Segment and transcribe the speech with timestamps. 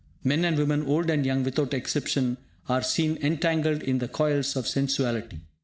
[0.23, 4.67] Men and women, old and young, without exception, are seen entangled in the coils of
[4.67, 5.41] sensuality.